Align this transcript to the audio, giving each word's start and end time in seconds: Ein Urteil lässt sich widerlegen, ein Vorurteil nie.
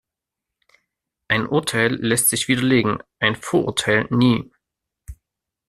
Ein 1.27 1.45
Urteil 1.45 1.93
lässt 1.93 2.29
sich 2.29 2.47
widerlegen, 2.47 3.03
ein 3.19 3.35
Vorurteil 3.35 4.07
nie. 4.09 4.49